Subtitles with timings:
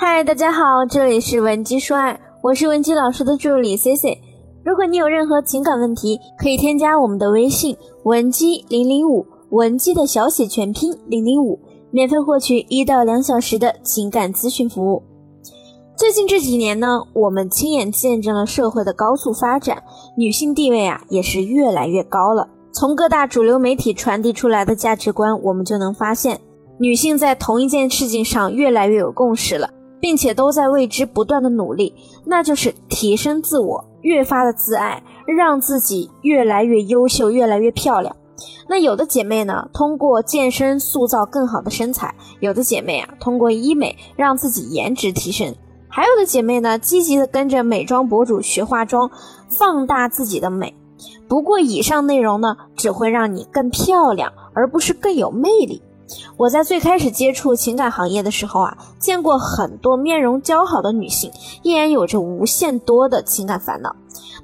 [0.00, 4.22] 嗨，大家好，这里是文姬说爱，我是文姬老师的助理 C C。
[4.64, 11.58] 如果你有任何情感问题，可以添加我们的微信文姬零零五，文姬的小写全拼零零五，
[11.90, 15.02] 免费获取一到两小时的情感咨询服务。
[15.96, 19.82] 最近这几年呢，我们亲眼见证了社会的高速发展，
[20.16, 22.48] 女性地位啊也是越来越高了。
[22.70, 26.38] 从各大主流媒体传递出来的价值观，我们就能发现，
[26.78, 29.68] 女性在同一件事情上越来越有共识了。
[30.00, 31.94] 并且都在为之不断的努力，
[32.24, 38.14] 那就是提升自我，越发的自爱，让自己越来越优秀，越来越漂亮。
[38.68, 42.08] 那有的姐妹呢，通过健身塑造更好的身材；
[42.40, 45.52] 有的姐妹啊，通过医美让自己颜值提升；
[45.88, 49.10] 还有的姐妹呢，积极的跟着美妆博主学化妆，
[49.48, 50.74] 放大自己的美。
[51.26, 55.82] 不过，以上内容呢，只会让你更漂亮，而不是更有魅力。
[56.36, 61.30] 我在最开始接触情感行业的时候啊，见过很多面容姣好的女性，
[61.62, 63.94] 依然有着无限多的情感烦恼。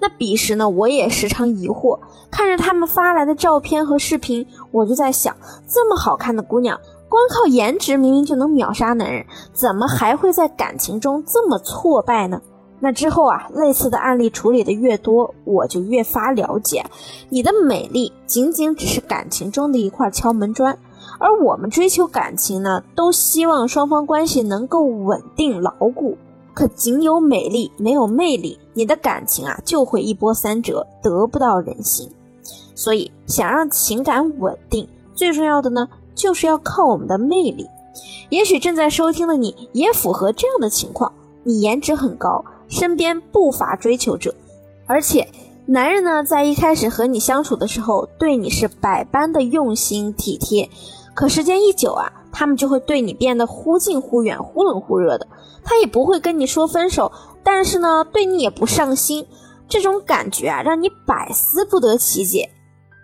[0.00, 1.98] 那彼时呢，我也时常疑惑，
[2.30, 5.36] 看着她们发来的照片和视频，我就在想，
[5.68, 12.40] 这么好看的姑娘，光靠颜值明明就能秒杀男人，怎么还会在感情中这么挫败呢？
[12.80, 16.84] 那之后啊，类似的案例处理的越多，我就越发了解，
[17.28, 20.76] 你的美丽仅仅只是感情中的一块敲门砖。
[21.22, 26.18] 而我们追求感情呢，都希望双方关系能够稳定牢固。
[26.52, 32.10] 可仅有美丽没有魅力，你的感情啊就会一波三折，得不到人心。
[32.74, 37.68] 所以，想让情感稳定，最重要的呢，就是要靠我们的魅力。
[38.28, 41.12] 也许正在收听的你也符合这样的情况：
[41.44, 44.34] 你颜值很高，身边不乏追求者，
[44.86, 45.28] 而且
[45.66, 50.68] 男人呢，在一开始和你相处的时候，对你是百般的用心体贴。
[51.14, 55.26] 可时间一久啊，他们就会对你变得忽近忽远、忽冷忽热的。
[55.64, 59.26] 他也不会跟你说分手，但是呢，对你也不上心。
[59.68, 62.50] 这种感觉啊，让你百思不得其解。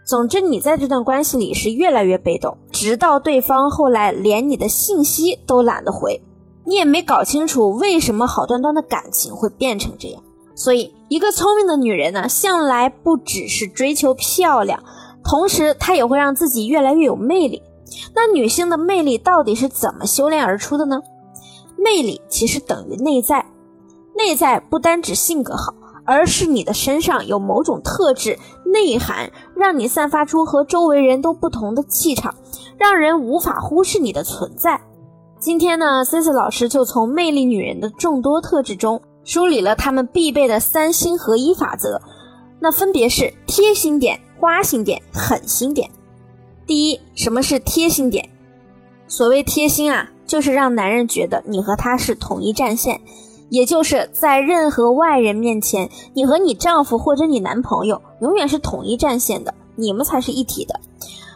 [0.07, 6.23] 总之，你在这段关系里是越来越被动，直到对方后来连你的信息都懒得回，
[6.65, 10.23] 你也没搞清楚为什么好端端的感情会变成这样。
[10.55, 14.83] 所以，一个聪明的女人呢，向来不只是追求漂亮，
[15.23, 17.63] 同时她也会让自己越来越有魅力。
[18.15, 21.01] 那女性的魅力到底是怎么修炼而出的呢？
[21.77, 23.47] 魅力其实等于内在，
[24.17, 25.73] 内在不单指性格好，
[26.05, 32.35] 而是你的身上有某种特质内涵，让你散发出和周围人都不同的气场，
[32.77, 34.81] 让人无法忽视你的存在。
[35.39, 42.01] 今天呢，Cici 老师就从魅力女人的众多特质中梳理了她们必备的三心合一法则，
[42.59, 45.89] 那分别是贴心点、花心点、狠心点。
[46.69, 48.29] 第一，什么是贴心点？
[49.07, 53.01] 所谓贴心啊，就是让男人觉得你和他是统一战线，
[53.49, 60.79] 也就是在任何外人面前，你和你丈夫或者你男朋友永远是统一战线的，你们才是一体的。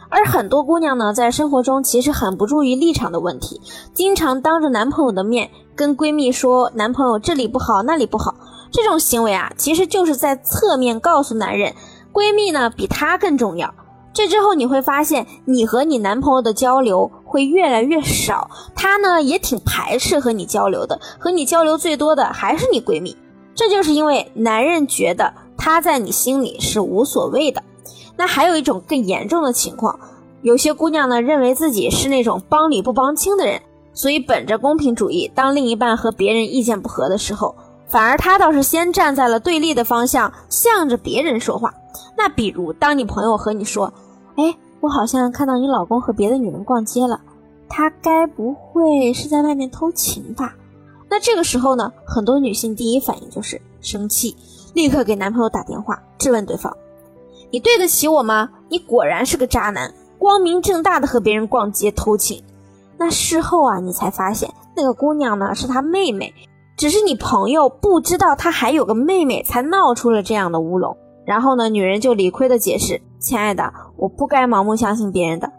[0.07, 3.59] 而很多姑娘呢，在生活中其实很不注意立场的问题，
[3.91, 8.35] 经常当着男朋友的面跟闺蜜说男朋友这里不好那里不好，
[8.69, 11.73] 这种行为啊，其实就是在侧面告诉男人，
[12.13, 13.73] 闺蜜呢比她更重要。
[14.13, 23.17] 这之后你会发现，你和你男朋友的交流会越来越少，他呢也挺排斥和你交流的，和你交流最多的还是你闺蜜。
[23.55, 27.63] 这就是因为男人觉得他在你心里是无所谓的。
[28.15, 29.99] 那还有一种更严重的情况，
[30.43, 33.59] 有些姑娘呢认为自己是那种帮理不帮亲的人，
[33.93, 37.55] 所以本着公平主义，当另一半和别人意见不合的时候，
[37.87, 41.73] 反而他倒是先站在了对立的方向，向着别人说话。
[42.15, 43.91] 那比如，当你朋友和你说，
[44.35, 47.21] 哎，我好像看到你老公和别的女人逛街了，
[47.69, 50.55] 他该不会是在外面偷情吧？
[51.09, 54.35] 那这个时候呢，很多女性第一反应就是生气，
[54.73, 56.75] 立刻给男朋友打电话质问对方
[57.51, 58.49] ：“你对得起我吗？
[58.69, 62.43] 你果然是个渣男，光明正大的和别人逛街偷情。”
[62.97, 66.33] 那事后啊，你才发现那个姑娘呢是他妹妹，
[66.75, 70.97] 只是你朋友不知道她还有个妹妹，才闹出了这样的乌龙。
[71.25, 75.49] 然后呢，女人就理亏的解释：“亲爱的，我不该盲目相信别人的。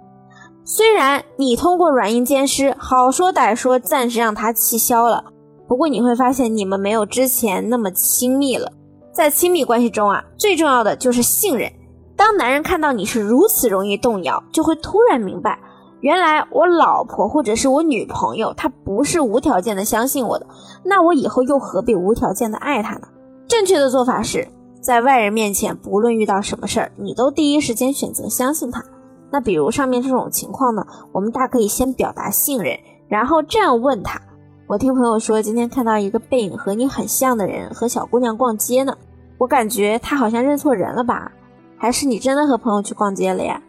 [0.65, 5.25] 虽然你通过软硬兼施，好说歹说，暂时让他气消了。
[5.67, 8.73] 不过你会发现，你们没有之前那么亲密了。
[9.13, 11.71] 在亲密关系中啊，最重要的就是信任。
[12.17, 15.59] 当男人看到你是如此容易动摇，就会突然明白，
[16.01, 20.47] 原来我老婆或者是我女朋友，她不是无条件的相信我的。
[20.85, 23.09] 那我以后又何必无条件的爱她呢？
[23.47, 24.47] 正确的做法是。”
[24.85, 28.85] 在外人面前，不论遇到什么事儿，你都第一时间选择相信他。
[29.31, 32.79] 那比如上面这种情况呢，我们大可以先表达信任，
[33.09, 34.21] 然后这样问他：
[34.67, 38.95] 我听朋友说，今天看到一个背影和你很像的人和小姑娘逛街呢，
[39.39, 41.33] 我感觉他好像认错人了吧？
[41.79, 43.63] 还是你真的和朋友去逛街了呀？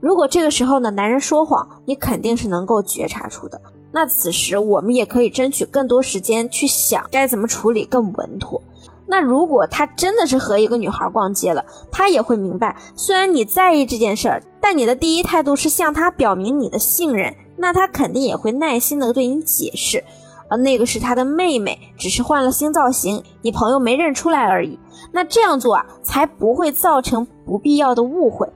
[0.00, 3.60] 如果这个时候呢，男人说谎，你肯定是能够觉察出的。
[3.92, 8.62] 那此时我们也可以争取更多时间去想该怎么处理更稳妥。
[9.06, 20.02] 那如果他真的是和一个女孩逛街了，他也会明白，虽然你在意这件事儿，但你的第一态度是向他表明你的信任，那他肯定也会耐心的对你解释。
[20.48, 24.78] 而那个是他的妹妹，只是换了新造型，你朋友没认出来而已。
[25.10, 28.48] 那这样做啊，才不会造成不必要的误会。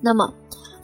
[0.00, 0.32] 那么，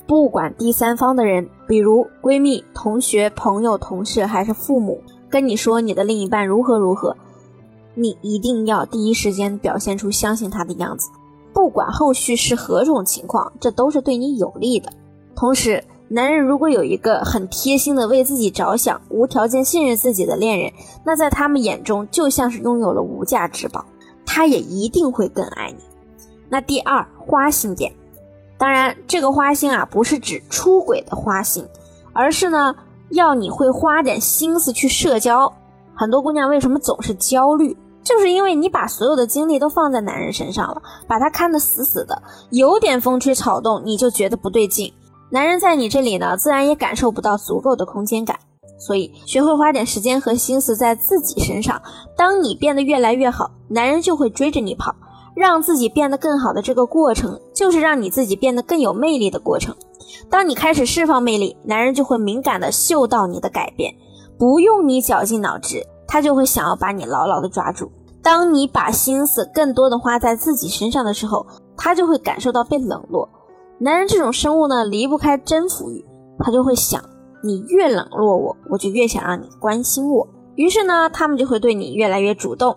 [0.06, 7.17] 不管第三方的人，比如闺蜜、同学、朋友、同事，还是父母，跟你说你的另一半如何如何，
[7.96, 11.10] 你一定要第一时间表现出相信他的样子。
[11.52, 14.93] 不管后续是何种情况，这都是对你有利的。
[15.34, 20.70] 同时，男人如果有一个很贴心的为自己着想、无条件信任自己的恋人，
[21.02, 23.84] 那在他们眼中就像是拥有了无价之宝，
[24.26, 25.82] 他也一定会更爱你。
[26.48, 27.93] 那第二花心点，
[28.58, 31.66] 当然这个花心啊不是指出轨的花心，
[32.12, 32.76] 而是呢
[33.08, 35.52] 要你会花点心思去社交。
[35.94, 37.76] 很多姑娘为什么总是焦虑，
[38.06, 44.93] 就是因为你把所有的精力都放在男人身上了，把他看得死死的，有点风吹草动你就觉得不对劲。
[45.31, 48.38] 男人在你这里呢，自然也感受不到足够的空间感，
[48.79, 51.82] 所以学会花点时间和心思在自己身上。
[52.17, 54.94] 当你变得越来越好，男人就会追着你跑。
[55.35, 59.76] 让自己变得更好的这个过程，就是让你自己变得更有魅力的过程。
[60.31, 63.94] 当你开始释放魅力，男人就会敏感的嗅到你的改变，
[64.38, 67.91] 不用你绞尽脑汁，他就会想要把你牢牢的抓住。
[68.23, 73.29] 当你把心思更多的花在自己身上的时候，他就会感受到被冷落。
[73.79, 76.05] 男人这种生物呢，离不开征服欲，
[76.38, 77.03] 他就会想，
[77.44, 80.26] 你越冷落我，我就越想让你关心我。
[80.56, 82.75] 于是呢，他们就会对你越来越主动，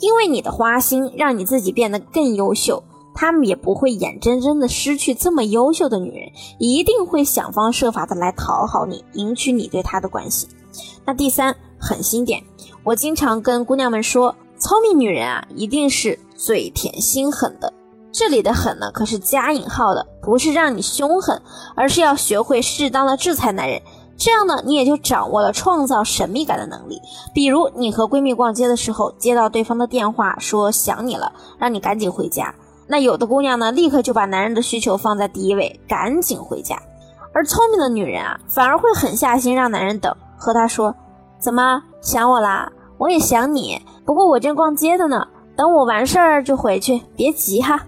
[0.00, 2.82] 因为你的花心让你自己变得更优秀，
[3.14, 6.28] 他们也不会眼睁睁的失去这么优秀的女人，
[6.58, 10.48] 一定会想方设法的来讨好你，赢取你对他的关心。
[11.06, 12.42] 那第三，狠心点，
[12.82, 17.70] 我经常跟姑娘们说，聪明女人啊，一定是嘴甜心狠的。
[18.10, 21.42] 这里的狠呢，可是加引号的，不是让你凶狠，
[21.76, 23.82] 而是要学会适当的制裁男人。
[24.16, 27.02] 这样呢，你也就掌握了创造神秘感的能力。
[27.34, 32.54] 比如，你和闺蜜逛街的时候，接到对方的电话，说想你了，让你赶紧回家。
[32.86, 36.80] 那有的姑娘呢，立刻就把男人的需求放在第一位，赶紧回家。
[37.34, 40.94] 而聪明的女人啊，反而会狠下心让男人等，和他说
[41.44, 42.72] ：“怎么想我啦？
[42.96, 47.84] 我也想你，不过我正逛街的呢，等我完事儿就回去，别急哈。”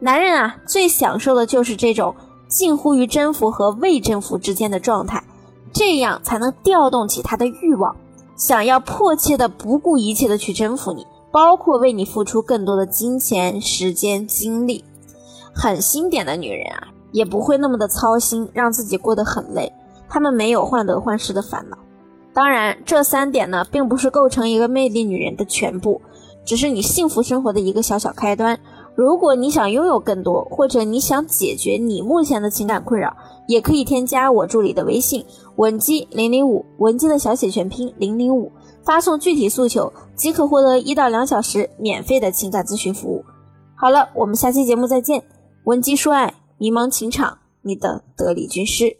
[0.00, 2.14] 男人啊，最享受的就是这种
[2.48, 5.22] 近乎于征服和未征服之间的状态，
[5.74, 7.94] 这样才能调动起他的欲望，
[8.34, 14.82] 想要迫切的不顾一切的去征服你，包括为你付出更多的金钱、时间、精力。
[15.54, 19.70] 狠心点的女人啊，也不会那么的操心，让自己过得很累。
[20.08, 21.76] 她们没有患得患失的烦恼。
[22.32, 26.00] 当然，这三点呢，并不是构成一个魅力女人的全部，
[26.44, 28.58] 只是你幸福生活的一个小小开端。
[28.94, 33.16] 如果你想拥有更多，或者你想解决你目前的情感困扰，
[33.48, 35.24] 也可以添加我助理的微信
[35.56, 38.52] 文姬零零五，文姬的小写全拼零零五，
[38.84, 43.24] 发送具体诉求即可获得一到两小时免费的情感咨询服务。
[43.74, 45.24] 好了，我们下期节目再见。
[45.64, 48.99] 文姬说爱，迷茫情场，你的得力军师。